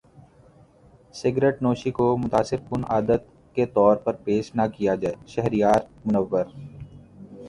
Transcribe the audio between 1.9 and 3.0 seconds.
کو متاثر کن